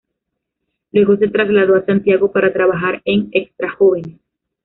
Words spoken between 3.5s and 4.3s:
jóvenes".